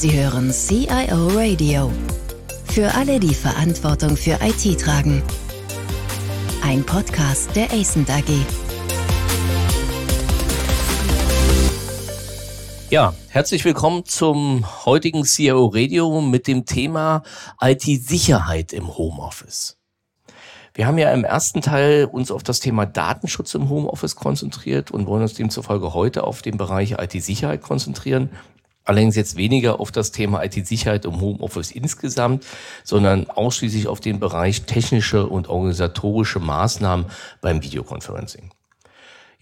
Sie 0.00 0.18
hören 0.18 0.50
CIO 0.50 1.28
Radio. 1.34 1.92
Für 2.64 2.94
alle, 2.94 3.20
die 3.20 3.34
Verantwortung 3.34 4.16
für 4.16 4.38
IT 4.40 4.80
tragen. 4.80 5.22
Ein 6.62 6.86
Podcast 6.86 7.54
der 7.54 7.70
ACENT 7.70 8.08
AG. 8.08 8.30
Ja, 12.88 13.12
herzlich 13.28 13.62
willkommen 13.66 14.06
zum 14.06 14.64
heutigen 14.86 15.24
CIO 15.24 15.66
Radio 15.66 16.22
mit 16.22 16.46
dem 16.46 16.64
Thema 16.64 17.22
IT-Sicherheit 17.60 18.72
im 18.72 18.96
Homeoffice. 18.96 19.76
Wir 20.72 20.86
haben 20.86 20.96
ja 20.96 21.12
im 21.12 21.24
ersten 21.24 21.60
Teil 21.60 22.06
uns 22.06 22.30
auf 22.30 22.42
das 22.42 22.60
Thema 22.60 22.86
Datenschutz 22.86 23.52
im 23.52 23.68
Homeoffice 23.68 24.16
konzentriert 24.16 24.90
und 24.92 25.06
wollen 25.06 25.20
uns 25.20 25.34
demzufolge 25.34 25.92
heute 25.92 26.24
auf 26.24 26.40
den 26.40 26.56
Bereich 26.56 26.92
IT-Sicherheit 26.92 27.60
konzentrieren. 27.60 28.30
Allerdings 28.84 29.16
jetzt 29.16 29.36
weniger 29.36 29.78
auf 29.78 29.92
das 29.92 30.10
Thema 30.10 30.42
IT-Sicherheit 30.42 31.04
im 31.04 31.20
Homeoffice 31.20 31.70
insgesamt, 31.70 32.44
sondern 32.82 33.28
ausschließlich 33.28 33.86
auf 33.86 34.00
den 34.00 34.20
Bereich 34.20 34.62
technische 34.62 35.26
und 35.26 35.48
organisatorische 35.48 36.40
Maßnahmen 36.40 37.06
beim 37.40 37.62
Videoconferencing. 37.62 38.50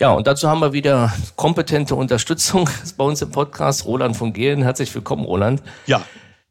Ja, 0.01 0.12
und 0.12 0.27
dazu 0.27 0.48
haben 0.48 0.61
wir 0.61 0.73
wieder 0.73 1.12
kompetente 1.37 1.95
Unterstützung 1.95 2.69
bei 2.97 3.05
uns 3.05 3.23
im 3.23 3.31
Podcast. 3.31 3.85
Roland 3.85 4.17
von 4.17 4.33
Gehlen. 4.33 4.62
Herzlich 4.62 4.95
willkommen, 4.95 5.25
Roland. 5.25 5.62
Ja, 5.87 6.03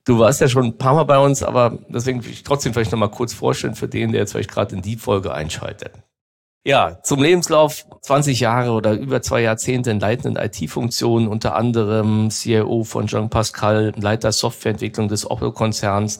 Du 0.08 0.20
warst 0.20 0.40
ja 0.40 0.48
schon 0.48 0.68
ein 0.68 0.78
paar 0.78 0.94
Mal 0.94 1.04
bei 1.04 1.18
uns, 1.18 1.44
aber 1.44 1.80
deswegen 1.90 2.24
will 2.24 2.32
ich 2.32 2.44
trotzdem 2.44 2.74
vielleicht 2.74 2.94
noch 2.94 2.98
mal 2.98 3.10
kurz 3.10 3.34
vorstellen 3.34 3.76
für 3.76 3.90
den, 3.90 4.14
der 4.14 4.22
jetzt 4.22 4.32
vielleicht 4.32 4.50
gerade 4.50 4.74
in 4.74 4.82
die 4.82 4.96
Folge 4.96 5.34
einschaltet. 5.34 5.92
Ja, 6.68 7.02
zum 7.02 7.24
Lebenslauf 7.24 7.86
20 8.02 8.42
Jahre 8.42 8.72
oder 8.72 8.92
über 8.92 9.22
zwei 9.22 9.42
Jahrzehnte 9.42 9.90
in 9.90 10.02
leitenden 10.02 10.36
IT-Funktionen, 10.36 11.30
unter 11.30 11.56
anderem 11.56 12.30
CIO 12.30 12.84
von 12.84 13.08
Jean 13.08 13.30
Pascal, 13.30 13.94
Leiter 13.96 14.34
Softwareentwicklung 14.34 15.08
des 15.08 15.32
Opel-Konzerns, 15.32 16.20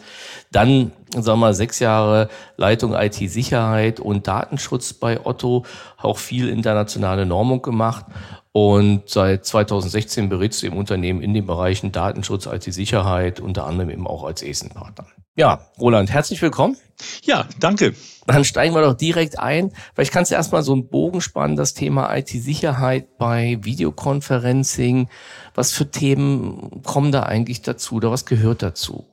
dann, 0.54 0.94
sagen 1.12 1.26
wir 1.26 1.36
mal, 1.36 1.54
sechs 1.54 1.80
Jahre 1.80 2.30
Leitung 2.56 2.94
IT-Sicherheit 2.94 4.00
und 4.00 4.30
Datenschutz 4.30 4.94
bei 4.94 5.26
Otto, 5.26 5.66
auch 5.98 6.18
viel 6.18 6.48
internationale 6.48 7.26
Normung 7.26 7.62
gemacht 7.62 8.06
und 8.54 9.10
seit 9.10 9.46
2016 9.46 10.30
berätst 10.30 10.64
du 10.64 10.68
im 10.68 10.78
Unternehmen 10.78 11.22
in 11.22 11.34
den 11.34 11.46
Bereichen 11.46 11.92
Datenschutz, 11.92 12.46
IT-Sicherheit, 12.46 13.42
unter 13.42 13.66
anderem 13.66 13.90
eben 13.90 14.08
auch 14.08 14.24
als 14.24 14.44
ESEN-Partner. 14.44 15.08
Ja, 15.36 15.68
Roland, 15.78 16.10
herzlich 16.10 16.42
willkommen. 16.42 16.78
Ja, 17.24 17.48
danke. 17.60 17.94
Dann 18.26 18.44
steigen 18.44 18.74
wir 18.74 18.82
doch 18.82 18.96
direkt 18.96 19.40
ein. 19.40 19.72
Vielleicht 19.94 20.12
kannst 20.12 20.32
du 20.32 20.36
erstmal 20.36 20.64
so 20.64 20.74
einen 20.74 20.90
Bogen 20.90 21.22
spannen, 21.22 21.56
das 21.56 21.74
Thema 21.74 22.16
IT-Sicherheit 22.16 23.18
bei 23.18 23.58
Videoconferencing. 23.62 25.10
Was 25.54 25.72
für 25.72 25.90
Themen 25.90 26.82
kommen 26.84 27.12
da 27.12 27.24
eigentlich 27.24 27.62
dazu 27.62 27.96
oder 27.96 28.12
was 28.12 28.26
gehört 28.26 28.64
dazu? 28.64 29.06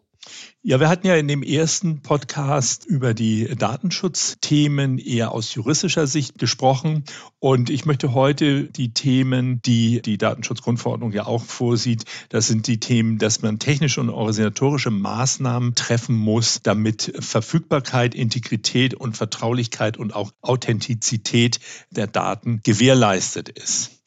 Ja, 0.67 0.81
wir 0.81 0.89
hatten 0.89 1.07
ja 1.07 1.15
in 1.15 1.29
dem 1.29 1.43
ersten 1.43 2.01
Podcast 2.01 2.87
über 2.87 3.12
die 3.12 3.55
Datenschutzthemen 3.55 4.97
eher 4.97 5.33
aus 5.33 5.55
juristischer 5.55 6.07
Sicht 6.07 6.39
gesprochen. 6.39 7.05
Und 7.39 7.69
ich 7.69 7.84
möchte 7.84 8.15
heute 8.15 8.65
die 8.65 8.95
Themen, 8.95 9.61
die 9.61 10.01
die 10.01 10.17
Datenschutzgrundverordnung 10.17 11.12
ja 11.12 11.27
auch 11.27 11.45
vorsieht, 11.45 12.07
das 12.31 12.47
sind 12.47 12.67
die 12.67 12.81
Themen, 12.81 13.19
dass 13.19 13.42
man 13.42 13.59
technische 13.59 14.01
und 14.01 14.09
organisatorische 14.09 14.91
Maßnahmen 14.91 15.75
treffen 15.75 16.17
muss, 16.17 16.61
damit 16.62 17.12
Verfügbarkeit, 17.19 18.15
Integrität 18.15 18.95
und 18.95 19.19
Vertraulichkeit 19.19 19.98
und 19.98 20.15
auch 20.15 20.33
Authentizität 20.41 21.61
der 21.91 22.07
Daten 22.07 22.61
gewährleistet 22.65 23.51
ist. 23.51 24.03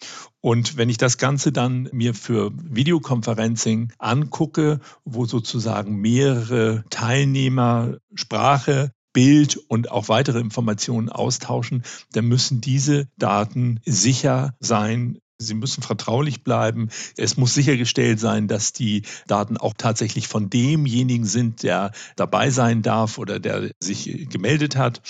Und 0.48 0.78
wenn 0.78 0.88
ich 0.88 0.96
das 0.96 1.18
Ganze 1.18 1.52
dann 1.52 1.90
mir 1.92 2.14
für 2.14 2.54
Videoconferencing 2.54 3.92
angucke, 3.98 4.80
wo 5.04 5.26
sozusagen 5.26 5.98
mehrere 5.98 6.86
Teilnehmer 6.90 7.98
Sprache, 8.16 8.94
Bild 9.12 9.58
und 9.58 9.92
auch 9.92 10.08
weitere 10.08 10.40
Informationen 10.40 11.10
austauschen, 11.10 11.84
dann 12.14 12.30
müssen 12.30 12.62
diese 12.62 13.10
Daten 13.18 13.82
sicher 13.86 14.56
sein, 14.62 15.20
Sie 15.40 15.54
müssen 15.54 15.84
vertraulich 15.84 16.44
bleiben. 16.44 16.90
Es 17.16 17.38
muss 17.38 17.54
sichergestellt 17.54 18.20
sein, 18.20 18.48
dass 18.48 18.74
die 18.74 19.04
Daten 19.28 19.58
auch 19.58 19.74
tatsächlich 19.78 20.28
von 20.28 20.50
demjenigen 20.50 21.26
sind, 21.26 21.62
der 21.62 21.92
dabei 22.16 22.50
sein 22.50 22.82
darf 22.82 23.20
oder 23.20 23.40
der 23.40 23.70
sich 23.80 24.30
gemeldet 24.30 24.78
hat. 24.78 25.02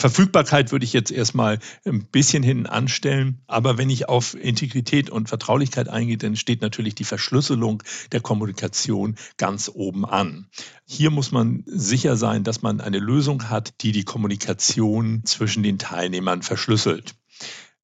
Verfügbarkeit 0.00 0.70
würde 0.70 0.84
ich 0.84 0.92
jetzt 0.92 1.10
erstmal 1.10 1.58
ein 1.84 2.06
bisschen 2.06 2.44
hinten 2.44 2.66
anstellen. 2.66 3.42
Aber 3.48 3.78
wenn 3.78 3.90
ich 3.90 4.08
auf 4.08 4.34
Integrität 4.34 5.10
und 5.10 5.28
Vertraulichkeit 5.28 5.88
eingehe, 5.88 6.16
dann 6.16 6.36
steht 6.36 6.62
natürlich 6.62 6.94
die 6.94 7.04
Verschlüsselung 7.04 7.82
der 8.12 8.20
Kommunikation 8.20 9.16
ganz 9.38 9.68
oben 9.74 10.06
an. 10.06 10.46
Hier 10.86 11.10
muss 11.10 11.32
man 11.32 11.64
sicher 11.66 12.16
sein, 12.16 12.44
dass 12.44 12.62
man 12.62 12.80
eine 12.80 13.00
Lösung 13.00 13.50
hat, 13.50 13.74
die 13.80 13.90
die 13.90 14.04
Kommunikation 14.04 15.22
zwischen 15.24 15.64
den 15.64 15.78
Teilnehmern 15.78 16.42
verschlüsselt. 16.42 17.17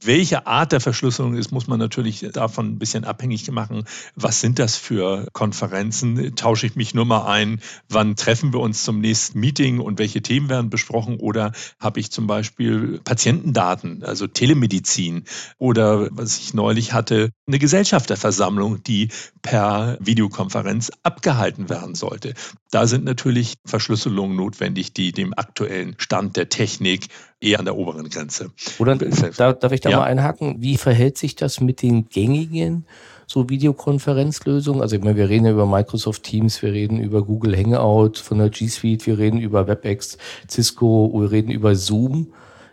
Welche 0.06 0.46
Art 0.46 0.72
der 0.72 0.80
Verschlüsselung 0.80 1.34
ist, 1.34 1.50
muss 1.50 1.66
man 1.66 1.78
natürlich 1.78 2.26
davon 2.32 2.66
ein 2.66 2.78
bisschen 2.78 3.04
abhängig 3.04 3.50
machen. 3.50 3.84
Was 4.14 4.42
sind 4.42 4.58
das 4.58 4.76
für 4.76 5.26
Konferenzen? 5.32 6.36
Tausche 6.36 6.66
ich 6.66 6.76
mich 6.76 6.94
nur 6.94 7.06
mal 7.06 7.26
ein? 7.26 7.60
Wann 7.88 8.14
treffen 8.14 8.52
wir 8.52 8.60
uns 8.60 8.84
zum 8.84 9.00
nächsten 9.00 9.40
Meeting 9.40 9.80
und 9.80 9.98
welche 9.98 10.20
Themen 10.20 10.50
werden 10.50 10.68
besprochen? 10.68 11.18
Oder 11.20 11.52
habe 11.80 12.00
ich 12.00 12.10
zum 12.10 12.26
Beispiel 12.26 13.00
Patientendaten, 13.02 14.02
also 14.02 14.26
Telemedizin? 14.26 15.24
Oder 15.56 16.08
was 16.10 16.38
ich 16.38 16.52
neulich 16.52 16.92
hatte, 16.92 17.30
eine 17.46 17.58
Gesellschafterversammlung, 17.58 18.82
die 18.82 19.08
per 19.40 19.96
Videokonferenz 20.00 20.92
abgehalten 21.02 21.70
werden 21.70 21.94
sollte. 21.94 22.34
Da 22.70 22.86
sind 22.86 23.04
natürlich 23.04 23.54
Verschlüsselungen 23.64 24.36
notwendig, 24.36 24.92
die 24.92 25.12
dem 25.12 25.32
aktuellen 25.34 25.94
Stand 25.98 26.36
der 26.36 26.48
Technik 26.48 27.08
eher 27.40 27.58
an 27.58 27.64
der 27.64 27.76
oberen 27.76 28.08
Grenze. 28.08 28.50
Oder 28.78 28.96
darf 28.96 29.72
ich 29.72 29.80
da 29.80 29.90
ja. 29.94 30.00
mal 30.00 30.06
einhaken? 30.06 30.56
Wie 30.60 30.76
verhält 30.76 31.18
sich 31.18 31.36
das 31.36 31.60
mit 31.60 31.82
den 31.82 32.08
gängigen 32.08 32.86
so 33.26 33.48
Videokonferenzlösungen? 33.48 34.82
Also 34.82 34.96
ich 34.96 35.02
meine, 35.02 35.16
wir 35.16 35.28
reden 35.28 35.46
ja 35.46 35.52
über 35.52 35.66
Microsoft 35.66 36.22
Teams, 36.22 36.62
wir 36.62 36.72
reden 36.72 36.98
über 36.98 37.24
Google 37.24 37.56
Hangout 37.56 38.18
von 38.18 38.38
der 38.38 38.50
G 38.50 38.68
Suite, 38.68 39.06
wir 39.06 39.18
reden 39.18 39.38
über 39.38 39.66
WebEx, 39.66 40.18
Cisco, 40.48 41.10
wir 41.14 41.30
reden 41.30 41.50
über 41.50 41.74
Zoom. 41.74 42.32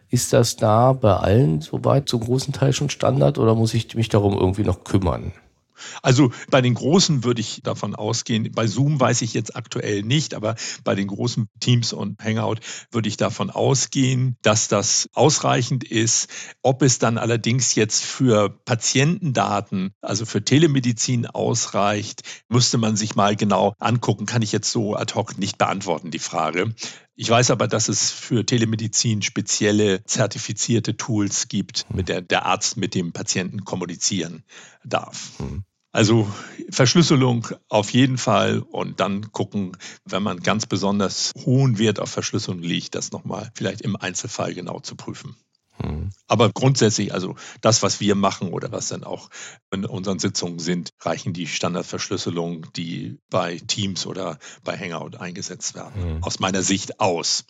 Ist 0.10 0.34
das 0.34 0.58
da 0.58 0.92
bei 0.92 1.14
allen 1.14 1.62
soweit 1.62 2.10
zum 2.10 2.20
großen 2.20 2.54
Teil 2.54 2.74
schon 2.74 2.90
Standard 2.90 3.38
oder 3.38 3.56
muss 3.56 3.74
ich 3.74 3.96
mich 3.96 4.10
darum 4.10 4.38
irgendwie 4.38 4.64
noch 4.64 4.84
kümmern? 4.84 5.32
Also 6.02 6.32
bei 6.50 6.62
den 6.62 6.74
großen 6.74 7.24
würde 7.24 7.42
ich 7.42 7.62
davon 7.64 7.96
ausgehen, 7.96 8.52
bei 8.52 8.68
Zoom 8.68 9.00
weiß 9.00 9.22
ich 9.22 9.34
jetzt 9.34 9.56
aktuell 9.56 10.04
nicht, 10.04 10.34
aber 10.34 10.56
bei 10.84 10.96
den 10.96 11.08
großen 11.08 11.48
Teams 11.60 11.94
und 11.94 12.22
Hangout 12.24 12.58
würde 12.92 13.08
ich 13.08 13.18
davon 13.18 13.50
ausgehen, 13.50 14.38
dass 14.42 14.68
das 14.68 15.10
ausreichend 15.14 15.84
ist. 15.84 16.30
Ob 16.62 16.82
es 16.82 17.00
dann 17.00 17.18
allerdings 17.18 17.76
jetzt 17.76 18.04
für 18.04 18.50
Patientendaten, 18.50 19.94
also 20.02 20.26
für 20.26 20.44
Telemedizin 20.44 21.26
ausreicht, 21.28 22.24
müsste 22.50 22.78
man 22.78 22.96
sich 22.96 23.16
mal 23.16 23.36
genau 23.36 23.74
angucken. 23.80 24.26
Kann 24.26 24.42
ich 24.42 24.52
jetzt 24.52 24.72
so 24.72 24.96
ad 24.96 25.14
hoc 25.16 25.38
nicht 25.38 25.58
beantworten, 25.58 26.12
die 26.12 26.20
Frage. 26.20 26.74
Ich 27.16 27.30
weiß 27.30 27.52
aber, 27.52 27.68
dass 27.68 27.90
es 27.90 28.10
für 28.12 28.46
Telemedizin 28.46 29.22
spezielle 29.22 30.04
zertifizierte 30.06 30.98
Tools 30.98 31.50
gibt, 31.50 31.86
mit 31.94 32.10
der 32.10 32.22
der 32.22 32.46
Arzt 32.46 32.78
mit 32.78 32.96
dem 32.96 33.12
Patienten 33.12 33.64
kommunizieren 33.66 34.44
darf. 34.84 35.40
Mhm. 35.40 35.64
Also 35.92 36.32
Verschlüsselung 36.70 37.48
auf 37.68 37.92
jeden 37.92 38.18
Fall 38.18 38.60
und 38.60 39.02
dann 39.02 39.32
gucken, 39.34 39.76
wenn 40.06 40.24
man 40.24 40.40
ganz 40.40 40.66
besonders 40.66 41.34
hohen 41.46 41.80
Wert 41.80 42.00
auf 42.00 42.10
Verschlüsselung 42.10 42.62
legt, 42.62 42.96
das 42.96 43.12
nochmal 43.12 43.52
vielleicht 43.56 43.82
im 43.82 43.98
Einzelfall 43.98 44.54
genau 44.54 44.80
zu 44.80 44.96
prüfen. 44.96 45.36
Hm. 45.82 46.12
Aber 46.28 46.50
grundsätzlich, 46.52 47.14
also 47.14 47.36
das, 47.60 47.84
was 47.84 48.00
wir 48.00 48.16
machen 48.16 48.54
oder 48.54 48.72
was 48.72 48.88
dann 48.88 49.04
auch 49.04 49.30
in 49.72 49.86
unseren 49.86 50.20
Sitzungen 50.20 50.60
sind, 50.60 50.92
reichen 51.00 51.34
die 51.34 51.48
Standardverschlüsselungen, 51.48 52.68
die 52.76 53.20
bei 53.30 53.58
Teams 53.58 54.06
oder 54.06 54.38
bei 54.64 54.78
Hangout 54.78 55.18
eingesetzt 55.18 55.76
werden, 55.76 56.04
hm. 56.04 56.24
aus 56.24 56.40
meiner 56.40 56.62
Sicht 56.62 57.02
aus. 57.02 57.46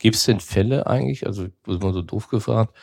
Gibt 0.00 0.16
es 0.16 0.24
denn 0.24 0.40
Fälle 0.40 0.86
eigentlich, 0.86 1.26
also 1.26 1.44
das 1.64 1.76
ist 1.76 1.82
mal 1.82 1.92
so 1.92 2.02
doof 2.02 2.28
gefragt, 2.28 2.74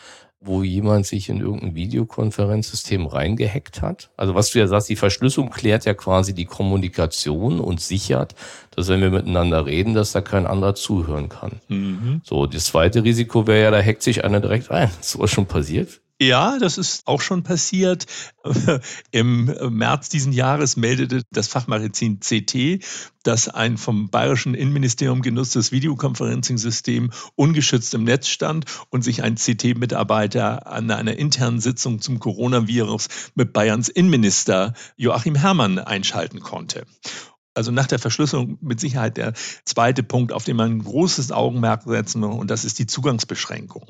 wo 0.43 0.63
jemand 0.63 1.05
sich 1.05 1.29
in 1.29 1.39
irgendein 1.39 1.75
Videokonferenzsystem 1.75 3.05
reingehackt 3.05 3.83
hat. 3.83 4.09
Also 4.17 4.33
was 4.33 4.49
du 4.49 4.59
ja 4.59 4.65
sagst, 4.65 4.89
die 4.89 4.95
Verschlüsselung 4.95 5.51
klärt 5.51 5.85
ja 5.85 5.93
quasi 5.93 6.33
die 6.33 6.45
Kommunikation 6.45 7.59
und 7.59 7.79
sichert, 7.79 8.33
dass 8.71 8.87
wenn 8.87 9.01
wir 9.01 9.11
miteinander 9.11 9.67
reden, 9.67 9.93
dass 9.93 10.13
da 10.13 10.21
kein 10.21 10.47
anderer 10.47 10.73
zuhören 10.73 11.29
kann. 11.29 11.61
Mhm. 11.67 12.21
So, 12.23 12.47
das 12.47 12.65
zweite 12.65 13.03
Risiko 13.03 13.45
wäre 13.45 13.63
ja, 13.63 13.71
da 13.71 13.83
hackt 13.83 14.01
sich 14.01 14.25
einer 14.25 14.39
direkt 14.39 14.71
ein. 14.71 14.89
Ist 14.99 15.11
sowas 15.11 15.29
schon 15.29 15.45
passiert? 15.45 16.01
Ja, 16.21 16.59
das 16.59 16.77
ist 16.77 17.07
auch 17.07 17.19
schon 17.19 17.41
passiert. 17.41 18.05
Im 19.11 19.45
März 19.71 20.07
diesen 20.09 20.33
Jahres 20.33 20.77
meldete 20.77 21.23
das 21.31 21.47
Fachmagazin 21.47 22.19
CT, 22.19 22.85
dass 23.23 23.47
ein 23.47 23.75
vom 23.75 24.11
bayerischen 24.11 24.53
Innenministerium 24.53 25.23
genutztes 25.23 25.71
Videoconferencing-System 25.71 27.09
ungeschützt 27.33 27.95
im 27.95 28.03
Netz 28.03 28.27
stand 28.27 28.65
und 28.91 29.03
sich 29.03 29.23
ein 29.23 29.33
CT-Mitarbeiter 29.33 30.67
an 30.67 30.91
einer 30.91 31.17
internen 31.17 31.59
Sitzung 31.59 32.01
zum 32.01 32.19
Coronavirus 32.19 33.07
mit 33.33 33.51
Bayerns 33.51 33.89
Innenminister 33.89 34.75
Joachim 34.97 35.33
Herrmann 35.33 35.79
einschalten 35.79 36.41
konnte. 36.41 36.85
Also 37.53 37.71
nach 37.71 37.87
der 37.87 37.99
Verschlüsselung 37.99 38.57
mit 38.61 38.79
Sicherheit 38.79 39.17
der 39.17 39.33
zweite 39.65 40.03
Punkt, 40.03 40.31
auf 40.31 40.45
den 40.45 40.55
man 40.55 40.71
ein 40.71 40.83
großes 40.83 41.31
Augenmerk 41.31 41.83
setzen 41.83 42.21
muss, 42.21 42.39
und 42.39 42.49
das 42.49 42.63
ist 42.63 42.79
die 42.79 42.87
Zugangsbeschränkung. 42.87 43.87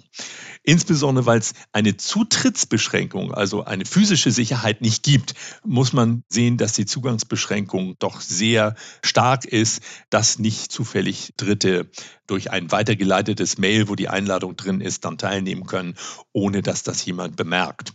Insbesondere 0.64 1.26
weil 1.28 1.40
es 1.40 1.54
eine 1.72 1.96
Zutrittsbeschränkung, 1.96 3.34
also 3.34 3.64
eine 3.64 3.86
physische 3.86 4.32
Sicherheit 4.32 4.82
nicht 4.82 5.04
gibt, 5.04 5.36
muss 5.64 5.94
man 5.94 6.24
sehen, 6.28 6.58
dass 6.58 6.74
die 6.74 6.86
Zugangsbeschränkung 6.88 7.96
doch 8.00 8.22
sehr 8.22 8.76
stark 9.04 9.46
ist, 9.46 9.82
dass 10.10 10.40
nicht 10.40 10.72
zufällig 10.72 11.34
Dritte 11.38 11.92
durch 12.26 12.50
ein 12.50 12.72
weitergeleitetes 12.72 13.58
Mail, 13.58 13.90
wo 13.90 13.96
die 13.96 14.10
Einladung 14.10 14.56
drin 14.56 14.82
ist, 14.82 15.06
dann 15.06 15.18
teilnehmen 15.18 15.66
können, 15.66 15.96
ohne 16.32 16.62
dass 16.62 16.82
das 16.82 17.06
jemand 17.06 17.36
bemerkt. 17.36 17.94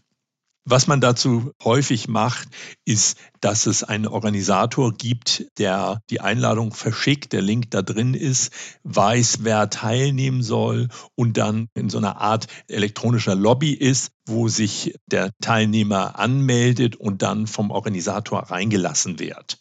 Was 0.69 0.89
man 0.89 1.01
dazu 1.01 1.53
häufig 1.63 2.09
macht, 2.09 2.49
ist, 2.85 3.17
dass 3.41 3.67
es 3.67 3.85
einen 3.85 4.09
Organisator 4.09 4.93
gibt, 4.93 5.47
der 5.59 6.03
die 6.11 6.21
Einladung 6.21 6.75
verschickt, 6.75 7.33
der 7.33 7.41
Link 7.41 7.71
da 7.71 7.83
drin 7.83 8.15
ist, 8.15 8.53
weiß, 8.83 9.45
wer 9.45 9.71
teilnehmen 9.71 10.43
soll 10.43 10.89
und 11.15 11.37
dann 11.37 11.69
in 11.75 11.89
so 11.89 11.99
einer 11.99 12.21
Art 12.21 12.49
elektronischer 12.67 13.37
Lobby 13.37 13.75
ist, 13.75 14.11
wo 14.27 14.49
sich 14.49 14.99
der 15.07 15.31
Teilnehmer 15.41 16.19
anmeldet 16.19 16.97
und 16.97 17.23
dann 17.23 17.47
vom 17.47 17.71
Organisator 17.71 18.41
reingelassen 18.41 19.21
wird. 19.21 19.61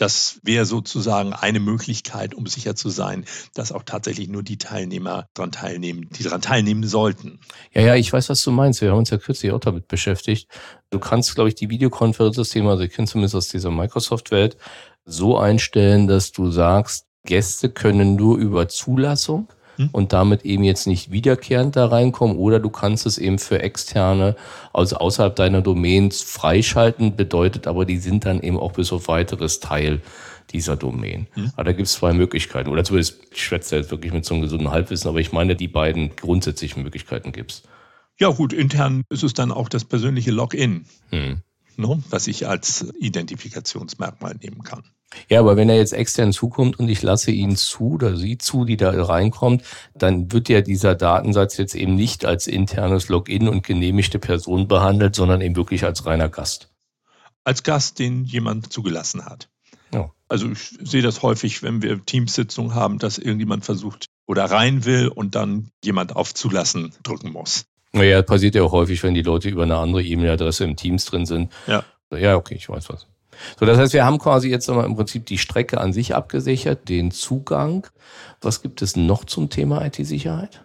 Das 0.00 0.40
wäre 0.42 0.64
sozusagen 0.64 1.34
eine 1.34 1.60
Möglichkeit, 1.60 2.34
um 2.34 2.46
sicher 2.46 2.74
zu 2.74 2.88
sein, 2.88 3.26
dass 3.52 3.70
auch 3.70 3.82
tatsächlich 3.82 4.30
nur 4.30 4.42
die 4.42 4.56
Teilnehmer 4.56 5.28
daran 5.34 5.52
teilnehmen, 5.52 6.08
die 6.08 6.22
daran 6.22 6.40
teilnehmen 6.40 6.84
sollten. 6.86 7.38
Ja, 7.74 7.82
ja, 7.82 7.94
ich 7.96 8.10
weiß, 8.10 8.30
was 8.30 8.42
du 8.42 8.50
meinst. 8.50 8.80
Wir 8.80 8.92
haben 8.92 8.98
uns 9.00 9.10
ja 9.10 9.18
kürzlich 9.18 9.52
auch 9.52 9.60
damit 9.60 9.88
beschäftigt. 9.88 10.48
Du 10.88 11.00
kannst, 11.00 11.34
glaube 11.34 11.50
ich, 11.50 11.54
die 11.54 11.68
Videokonferenzsysteme, 11.68 12.70
also 12.70 12.82
ich 12.82 12.92
kenne 12.92 13.08
zumindest 13.08 13.34
aus 13.34 13.48
dieser 13.48 13.70
Microsoft-Welt, 13.70 14.56
so 15.04 15.36
einstellen, 15.36 16.06
dass 16.06 16.32
du 16.32 16.50
sagst, 16.50 17.04
Gäste 17.26 17.68
können 17.68 18.16
nur 18.16 18.38
über 18.38 18.68
Zulassung 18.68 19.48
hm? 19.80 19.88
und 19.92 20.12
damit 20.12 20.44
eben 20.44 20.62
jetzt 20.62 20.86
nicht 20.86 21.10
wiederkehrend 21.10 21.74
da 21.76 21.86
reinkommen 21.86 22.36
oder 22.36 22.60
du 22.60 22.68
kannst 22.70 23.06
es 23.06 23.18
eben 23.18 23.38
für 23.38 23.62
externe, 23.62 24.36
also 24.72 24.96
außerhalb 24.96 25.34
deiner 25.34 25.62
Domains 25.62 26.22
freischalten, 26.22 27.16
bedeutet 27.16 27.66
aber, 27.66 27.84
die 27.84 27.98
sind 27.98 28.26
dann 28.26 28.40
eben 28.40 28.58
auch 28.58 28.72
bis 28.72 28.92
auf 28.92 29.08
weiteres 29.08 29.60
Teil 29.60 30.00
dieser 30.52 30.76
Domain. 30.76 31.26
Mhm. 31.34 31.52
Aber 31.54 31.64
da 31.64 31.72
gibt 31.72 31.86
es 31.86 31.94
zwei 31.94 32.12
Möglichkeiten. 32.12 32.68
Oder 32.70 32.84
zumindest, 32.84 33.20
ich 33.32 33.42
schwätze 33.42 33.76
jetzt 33.76 33.90
wirklich 33.90 34.12
mit 34.12 34.24
so 34.24 34.34
einem 34.34 34.42
gesunden 34.42 34.70
Halbwissen, 34.70 35.08
aber 35.08 35.20
ich 35.20 35.32
meine, 35.32 35.56
die 35.56 35.68
beiden 35.68 36.14
grundsätzlichen 36.16 36.82
Möglichkeiten 36.82 37.32
gibt 37.32 37.52
es. 37.52 37.62
Ja 38.18 38.28
gut, 38.30 38.52
intern 38.52 39.04
ist 39.08 39.22
es 39.22 39.32
dann 39.32 39.50
auch 39.50 39.68
das 39.68 39.84
persönliche 39.84 40.30
Login, 40.30 40.84
mhm. 41.10 41.42
ne, 41.76 42.02
was 42.10 42.26
ich 42.26 42.46
als 42.46 42.92
Identifikationsmerkmal 42.98 44.34
nehmen 44.42 44.62
kann. 44.62 44.82
Ja, 45.28 45.40
aber 45.40 45.56
wenn 45.56 45.68
er 45.68 45.76
jetzt 45.76 45.92
extern 45.92 46.32
zukommt 46.32 46.78
und 46.78 46.88
ich 46.88 47.02
lasse 47.02 47.30
ihn 47.30 47.56
zu 47.56 47.94
oder 47.94 48.16
sie 48.16 48.38
zu, 48.38 48.64
die 48.64 48.76
da 48.76 48.90
reinkommt, 48.90 49.62
dann 49.94 50.30
wird 50.32 50.48
ja 50.48 50.60
dieser 50.60 50.94
Datensatz 50.94 51.56
jetzt 51.56 51.74
eben 51.74 51.94
nicht 51.94 52.24
als 52.24 52.46
internes 52.46 53.08
Login 53.08 53.48
und 53.48 53.66
genehmigte 53.66 54.18
Person 54.18 54.68
behandelt, 54.68 55.14
sondern 55.14 55.40
eben 55.40 55.56
wirklich 55.56 55.84
als 55.84 56.06
reiner 56.06 56.28
Gast. 56.28 56.70
Als 57.44 57.62
Gast, 57.62 57.98
den 57.98 58.24
jemand 58.24 58.72
zugelassen 58.72 59.24
hat. 59.24 59.48
Ja. 59.92 60.10
Also 60.28 60.50
ich 60.50 60.78
sehe 60.80 61.02
das 61.02 61.22
häufig, 61.22 61.62
wenn 61.62 61.82
wir 61.82 62.04
Teamsitzungen 62.04 62.74
haben, 62.74 62.98
dass 62.98 63.18
irgendjemand 63.18 63.64
versucht 63.64 64.06
oder 64.26 64.44
rein 64.44 64.84
will 64.84 65.08
und 65.08 65.34
dann 65.34 65.70
jemand 65.84 66.14
auf 66.14 66.34
Zulassen 66.34 66.92
drücken 67.02 67.32
muss. 67.32 67.64
Naja, 67.92 68.22
passiert 68.22 68.54
ja 68.54 68.62
auch 68.62 68.70
häufig, 68.70 69.02
wenn 69.02 69.14
die 69.14 69.22
Leute 69.22 69.48
über 69.48 69.64
eine 69.64 69.76
andere 69.76 70.04
E-Mail-Adresse 70.04 70.62
im 70.62 70.76
Teams 70.76 71.04
drin 71.06 71.26
sind. 71.26 71.50
Ja. 71.66 71.84
Ja, 72.12 72.36
okay, 72.36 72.54
ich 72.54 72.68
weiß 72.68 72.88
was. 72.90 73.06
So, 73.58 73.66
das 73.66 73.78
heißt, 73.78 73.92
wir 73.92 74.04
haben 74.04 74.18
quasi 74.18 74.48
jetzt 74.48 74.68
nochmal 74.68 74.86
im 74.86 74.96
Prinzip 74.96 75.26
die 75.26 75.38
Strecke 75.38 75.80
an 75.80 75.92
sich 75.92 76.14
abgesichert, 76.14 76.88
den 76.88 77.10
Zugang. 77.10 77.86
Was 78.40 78.62
gibt 78.62 78.82
es 78.82 78.96
noch 78.96 79.24
zum 79.24 79.50
Thema 79.50 79.84
IT-Sicherheit? 79.84 80.64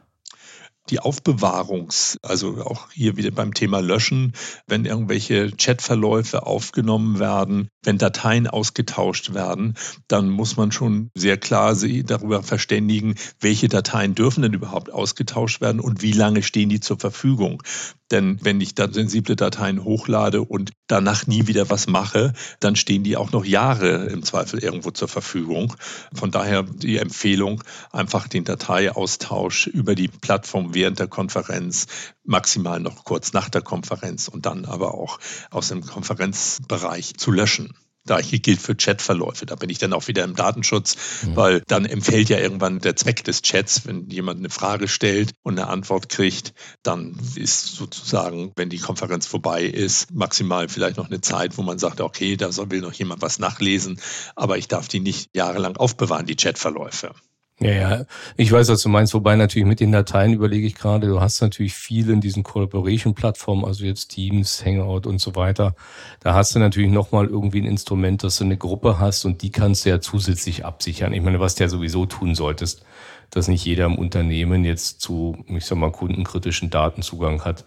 die 0.89 0.99
Aufbewahrungs, 0.99 2.17
also 2.21 2.63
auch 2.63 2.91
hier 2.91 3.17
wieder 3.17 3.31
beim 3.31 3.53
Thema 3.53 3.79
Löschen, 3.79 4.33
wenn 4.67 4.85
irgendwelche 4.85 5.51
Chatverläufe 5.51 6.45
aufgenommen 6.45 7.19
werden, 7.19 7.69
wenn 7.83 7.97
Dateien 7.97 8.47
ausgetauscht 8.47 9.33
werden, 9.33 9.75
dann 10.07 10.29
muss 10.29 10.57
man 10.57 10.71
schon 10.71 11.09
sehr 11.15 11.37
klar 11.37 11.75
darüber 11.75 12.43
verständigen, 12.43 13.15
welche 13.39 13.67
Dateien 13.67 14.13
dürfen 14.13 14.43
denn 14.43 14.53
überhaupt 14.53 14.91
ausgetauscht 14.91 15.61
werden 15.61 15.81
und 15.81 16.01
wie 16.01 16.11
lange 16.11 16.43
stehen 16.43 16.69
die 16.69 16.79
zur 16.79 16.99
Verfügung. 16.99 17.63
Denn 18.11 18.37
wenn 18.43 18.61
ich 18.61 18.75
dann 18.75 18.93
sensible 18.93 19.35
Dateien 19.35 19.83
hochlade 19.83 20.43
und 20.43 20.71
danach 20.87 21.25
nie 21.25 21.47
wieder 21.47 21.69
was 21.69 21.87
mache, 21.87 22.33
dann 22.59 22.75
stehen 22.75 23.03
die 23.03 23.17
auch 23.17 23.31
noch 23.31 23.45
Jahre 23.45 24.05
im 24.05 24.21
Zweifel 24.21 24.63
irgendwo 24.63 24.91
zur 24.91 25.07
Verfügung. 25.07 25.75
Von 26.13 26.29
daher 26.29 26.63
die 26.63 26.97
Empfehlung, 26.97 27.63
einfach 27.91 28.27
den 28.27 28.43
Dateiaustausch 28.43 29.67
über 29.67 29.95
die 29.95 30.07
Plattform 30.07 30.75
während 30.75 30.99
der 30.99 31.07
Konferenz, 31.07 31.87
maximal 32.23 32.79
noch 32.79 33.05
kurz 33.05 33.33
nach 33.33 33.49
der 33.49 33.61
Konferenz 33.61 34.27
und 34.27 34.45
dann 34.45 34.65
aber 34.65 34.93
auch 34.93 35.19
aus 35.49 35.69
dem 35.69 35.85
Konferenzbereich 35.85 37.15
zu 37.17 37.31
löschen. 37.31 37.73
Da 38.05 38.21
gilt 38.21 38.61
für 38.61 38.75
Chatverläufe. 38.75 39.45
Da 39.45 39.55
bin 39.55 39.69
ich 39.69 39.79
dann 39.79 39.93
auch 39.93 40.07
wieder 40.07 40.23
im 40.23 40.35
Datenschutz, 40.35 40.95
mhm. 41.23 41.35
weil 41.35 41.61
dann 41.67 41.85
empfällt 41.85 42.29
ja 42.29 42.37
irgendwann 42.37 42.79
der 42.79 42.95
Zweck 42.95 43.23
des 43.23 43.41
Chats, 43.41 43.85
wenn 43.85 44.09
jemand 44.09 44.39
eine 44.39 44.49
Frage 44.49 44.87
stellt 44.87 45.31
und 45.43 45.57
eine 45.57 45.67
Antwort 45.67 46.09
kriegt, 46.09 46.53
dann 46.83 47.17
ist 47.35 47.75
sozusagen, 47.75 48.51
wenn 48.55 48.69
die 48.69 48.79
Konferenz 48.79 49.25
vorbei 49.25 49.63
ist, 49.63 50.13
maximal 50.13 50.69
vielleicht 50.69 50.97
noch 50.97 51.07
eine 51.07 51.21
Zeit, 51.21 51.57
wo 51.57 51.63
man 51.63 51.79
sagt, 51.79 52.01
okay, 52.01 52.37
da 52.37 52.49
will 52.69 52.81
noch 52.81 52.93
jemand 52.93 53.21
was 53.21 53.39
nachlesen, 53.39 53.99
aber 54.35 54.57
ich 54.57 54.67
darf 54.67 54.87
die 54.87 54.99
nicht 54.99 55.29
jahrelang 55.35 55.77
aufbewahren, 55.77 56.25
die 56.25 56.35
Chatverläufe. 56.35 57.13
Ja, 57.61 57.71
ja, 57.71 58.05
ich 58.35 58.51
weiß, 58.51 58.67
was 58.67 58.81
du 58.81 58.89
meinst. 58.89 59.13
Wobei 59.13 59.37
natürlich 59.37 59.65
mit 59.65 59.79
den 59.79 59.93
Dateien 59.93 60.33
überlege 60.33 60.67
ich 60.67 60.75
gerade, 60.75 61.07
du 61.07 61.21
hast 61.21 61.39
natürlich 61.41 61.73
viel 61.73 62.09
in 62.09 62.19
diesen 62.19 62.43
Collaboration-Plattformen, 62.43 63.63
also 63.63 63.85
jetzt 63.85 64.09
Teams, 64.09 64.65
Hangout 64.65 65.07
und 65.07 65.21
so 65.21 65.35
weiter. 65.37 65.73
Da 66.19 66.33
hast 66.33 66.53
du 66.53 66.59
natürlich 66.59 66.91
nochmal 66.91 67.27
irgendwie 67.27 67.61
ein 67.61 67.65
Instrument, 67.65 68.23
dass 68.23 68.37
du 68.39 68.43
eine 68.43 68.57
Gruppe 68.57 68.99
hast 68.99 69.23
und 69.23 69.41
die 69.41 69.51
kannst 69.51 69.85
du 69.85 69.89
ja 69.89 70.01
zusätzlich 70.01 70.65
absichern. 70.65 71.13
Ich 71.13 71.21
meine, 71.21 71.39
was 71.39 71.55
du 71.55 71.63
ja 71.63 71.69
sowieso 71.69 72.05
tun 72.05 72.35
solltest, 72.35 72.83
dass 73.29 73.47
nicht 73.47 73.63
jeder 73.63 73.85
im 73.85 73.97
Unternehmen 73.97 74.65
jetzt 74.65 74.99
zu, 74.99 75.37
ich 75.47 75.65
sag 75.65 75.77
mal, 75.77 75.93
kundenkritischen 75.93 76.69
Datenzugang 76.69 77.45
hat, 77.45 77.63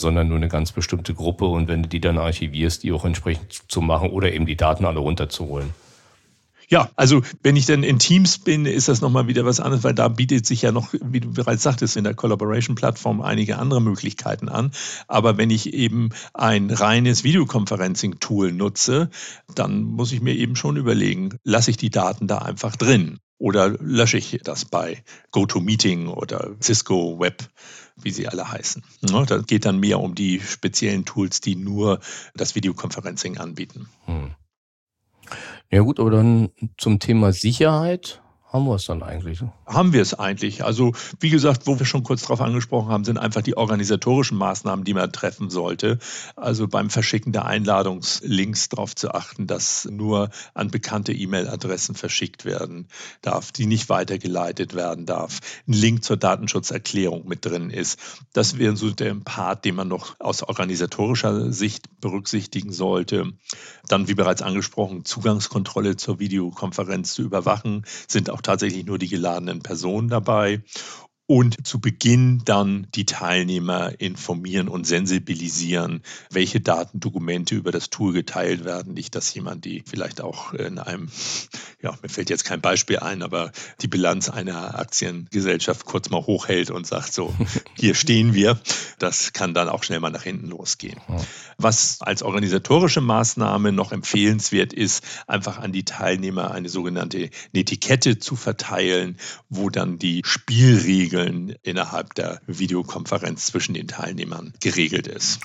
sondern 0.00 0.28
nur 0.28 0.38
eine 0.38 0.48
ganz 0.48 0.72
bestimmte 0.72 1.12
Gruppe 1.12 1.44
und 1.44 1.68
wenn 1.68 1.82
du 1.82 1.88
die 1.90 2.00
dann 2.00 2.16
archivierst, 2.16 2.82
die 2.84 2.92
auch 2.92 3.04
entsprechend 3.04 3.52
zu 3.68 3.82
machen 3.82 4.10
oder 4.10 4.32
eben 4.32 4.46
die 4.46 4.56
Daten 4.56 4.86
alle 4.86 5.00
runterzuholen. 5.00 5.74
Ja, 6.68 6.90
also 6.96 7.22
wenn 7.42 7.56
ich 7.56 7.66
dann 7.66 7.82
in 7.82 7.98
Teams 7.98 8.38
bin, 8.38 8.66
ist 8.66 8.88
das 8.88 9.00
nochmal 9.00 9.28
wieder 9.28 9.44
was 9.44 9.60
anderes, 9.60 9.84
weil 9.84 9.94
da 9.94 10.08
bietet 10.08 10.46
sich 10.46 10.62
ja 10.62 10.72
noch, 10.72 10.92
wie 11.00 11.20
du 11.20 11.32
bereits 11.32 11.62
sagtest, 11.62 11.96
in 11.96 12.04
der 12.04 12.14
Collaboration-Plattform 12.14 13.20
einige 13.20 13.58
andere 13.58 13.80
Möglichkeiten 13.80 14.48
an. 14.48 14.72
Aber 15.06 15.38
wenn 15.38 15.50
ich 15.50 15.74
eben 15.74 16.10
ein 16.34 16.70
reines 16.70 17.22
Videoconferencing-Tool 17.22 18.52
nutze, 18.52 19.10
dann 19.54 19.82
muss 19.82 20.12
ich 20.12 20.20
mir 20.20 20.34
eben 20.34 20.56
schon 20.56 20.76
überlegen, 20.76 21.38
lasse 21.44 21.70
ich 21.70 21.76
die 21.76 21.90
Daten 21.90 22.26
da 22.26 22.38
einfach 22.38 22.74
drin 22.74 23.18
oder 23.38 23.68
lösche 23.68 24.18
ich 24.18 24.40
das 24.42 24.64
bei 24.64 25.04
GoToMeeting 25.30 26.08
oder 26.08 26.56
Cisco 26.60 27.20
Web 27.20 27.48
wie 27.98 28.10
sie 28.10 28.28
alle 28.28 28.50
heißen. 28.50 28.82
Da 29.00 29.38
geht 29.38 29.64
dann 29.64 29.80
mehr 29.80 30.00
um 30.00 30.14
die 30.14 30.40
speziellen 30.40 31.04
Tools, 31.04 31.40
die 31.40 31.56
nur 31.56 32.00
das 32.34 32.54
Videoconferencing 32.54 33.38
anbieten. 33.38 33.88
Hm. 34.04 34.34
Ja 35.70 35.80
gut, 35.80 35.98
aber 35.98 36.10
dann 36.10 36.50
zum 36.76 37.00
Thema 37.00 37.32
Sicherheit 37.32 38.22
haben 38.52 38.64
wir 38.64 38.76
es 38.76 38.86
dann 38.86 39.02
eigentlich. 39.02 39.40
Haben 39.66 39.92
wir 39.92 40.00
es 40.00 40.14
eigentlich. 40.14 40.64
Also 40.64 40.92
wie 41.20 41.30
gesagt, 41.30 41.66
wo 41.66 41.78
wir 41.78 41.84
schon 41.84 42.04
kurz 42.04 42.22
darauf 42.22 42.40
angesprochen 42.40 42.88
haben, 42.88 43.04
sind 43.04 43.18
einfach 43.18 43.42
die 43.42 43.56
organisatorischen 43.56 44.38
Maßnahmen, 44.38 44.84
die 44.84 44.94
man 44.94 45.12
treffen 45.12 45.50
sollte. 45.50 45.98
Also 46.36 46.68
beim 46.68 46.88
Verschicken 46.88 47.32
der 47.32 47.44
Einladungslinks 47.44 48.68
darauf 48.68 48.94
zu 48.94 49.12
achten, 49.12 49.46
dass 49.46 49.86
nur 49.90 50.30
an 50.54 50.70
bekannte 50.70 51.12
E-Mail-Adressen 51.12 51.96
verschickt 51.96 52.44
werden 52.44 52.88
darf, 53.20 53.52
die 53.52 53.66
nicht 53.66 53.88
weitergeleitet 53.88 54.74
werden 54.74 55.06
darf. 55.06 55.40
Ein 55.66 55.72
Link 55.74 56.04
zur 56.04 56.16
Datenschutzerklärung 56.16 57.26
mit 57.26 57.44
drin 57.44 57.70
ist. 57.70 57.98
Das 58.32 58.58
wäre 58.58 58.76
so 58.76 58.90
der 58.90 59.14
Part, 59.16 59.64
den 59.64 59.74
man 59.74 59.88
noch 59.88 60.14
aus 60.20 60.42
organisatorischer 60.42 61.52
Sicht 61.52 62.00
berücksichtigen 62.00 62.72
sollte. 62.72 63.32
Dann, 63.88 64.08
wie 64.08 64.14
bereits 64.14 64.42
angesprochen, 64.42 65.04
Zugangskontrolle 65.04 65.96
zur 65.96 66.20
Videokonferenz 66.20 67.12
zu 67.12 67.22
überwachen, 67.22 67.84
sind 68.08 68.30
auch 68.30 68.45
tatsächlich 68.46 68.86
nur 68.86 68.98
die 68.98 69.08
geladenen 69.08 69.60
Personen 69.60 70.08
dabei. 70.08 70.62
Und 71.26 71.66
zu 71.66 71.80
Beginn 71.80 72.42
dann 72.44 72.86
die 72.94 73.04
Teilnehmer 73.04 74.00
informieren 74.00 74.68
und 74.68 74.86
sensibilisieren, 74.86 76.02
welche 76.30 76.60
Datendokumente 76.60 77.56
über 77.56 77.72
das 77.72 77.90
Tool 77.90 78.12
geteilt 78.12 78.64
werden. 78.64 78.94
Nicht, 78.94 79.16
dass 79.16 79.34
jemand 79.34 79.64
die 79.64 79.82
vielleicht 79.86 80.20
auch 80.20 80.52
in 80.52 80.78
einem, 80.78 81.08
ja, 81.82 81.98
mir 82.00 82.08
fällt 82.08 82.30
jetzt 82.30 82.44
kein 82.44 82.60
Beispiel 82.60 83.00
ein, 83.00 83.22
aber 83.22 83.50
die 83.80 83.88
Bilanz 83.88 84.28
einer 84.28 84.78
Aktiengesellschaft 84.78 85.84
kurz 85.84 86.10
mal 86.10 86.24
hochhält 86.24 86.70
und 86.70 86.86
sagt 86.86 87.12
so, 87.12 87.34
hier 87.76 87.96
stehen 87.96 88.32
wir. 88.34 88.60
Das 89.00 89.32
kann 89.32 89.52
dann 89.52 89.68
auch 89.68 89.82
schnell 89.82 90.00
mal 90.00 90.10
nach 90.10 90.22
hinten 90.22 90.46
losgehen. 90.46 91.00
Was 91.58 92.00
als 92.02 92.22
organisatorische 92.22 93.00
Maßnahme 93.00 93.72
noch 93.72 93.90
empfehlenswert 93.90 94.72
ist, 94.72 95.02
einfach 95.26 95.58
an 95.58 95.72
die 95.72 95.84
Teilnehmer 95.84 96.52
eine 96.52 96.68
sogenannte 96.68 97.30
Etikette 97.52 98.20
zu 98.20 98.36
verteilen, 98.36 99.16
wo 99.48 99.70
dann 99.70 99.98
die 99.98 100.22
Spielregeln 100.24 101.15
innerhalb 101.62 102.14
der 102.14 102.40
Videokonferenz 102.46 103.46
zwischen 103.46 103.74
den 103.74 103.88
Teilnehmern 103.88 104.52
geregelt 104.60 105.06
ist. 105.06 105.40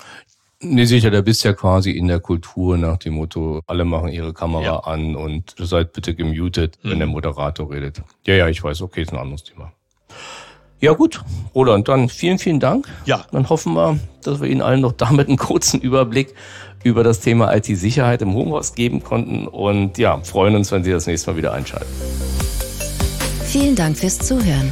Nee, 0.64 0.86
sicher, 0.86 1.10
da 1.10 1.22
bist 1.22 1.44
ja 1.44 1.54
quasi 1.54 1.90
in 1.90 2.08
der 2.08 2.20
Kultur 2.20 2.78
nach 2.78 2.98
dem 2.98 3.16
Motto, 3.16 3.62
alle 3.66 3.84
machen 3.84 4.10
ihre 4.10 4.32
Kamera 4.32 4.64
ja. 4.64 4.80
an 4.80 5.16
und 5.16 5.56
seid 5.58 5.92
bitte 5.94 6.14
gemutet, 6.14 6.78
wenn 6.84 6.96
mhm. 6.96 7.00
der 7.00 7.08
Moderator 7.08 7.72
redet. 7.72 8.04
Ja, 8.28 8.36
ja, 8.36 8.48
ich 8.48 8.64
weiß, 8.64 8.84
okay, 8.84 9.02
ist 9.02 9.12
ein 9.12 9.18
anderes 9.18 9.44
Thema. 9.44 9.72
Ja 10.80 10.94
gut, 10.94 11.24
Roland, 11.56 11.88
dann 11.88 12.10
vielen, 12.10 12.38
vielen 12.38 12.60
Dank. 12.60 12.88
Ja. 13.06 13.26
Dann 13.32 13.50
hoffen 13.50 13.74
wir, 13.74 14.00
dass 14.24 14.40
wir 14.40 14.50
Ihnen 14.50 14.62
allen 14.62 14.82
noch 14.82 14.94
damit 14.94 15.28
einen 15.28 15.38
kurzen 15.38 15.80
Überblick 15.80 16.34
über 16.84 17.04
das 17.04 17.20
Thema 17.20 17.56
IT-Sicherheit 17.56 18.22
im 18.22 18.34
Homeoffice 18.34 18.76
geben 18.76 19.04
konnten 19.04 19.48
und 19.48 19.98
ja, 19.98 20.20
freuen 20.22 20.56
uns, 20.56 20.72
wenn 20.72 20.84
Sie 20.84 20.92
das 20.92 21.08
nächste 21.08 21.32
Mal 21.32 21.38
wieder 21.38 21.54
einschalten. 21.54 21.92
Vielen 23.46 23.76
Dank 23.76 23.98
fürs 23.98 24.18
Zuhören. 24.18 24.72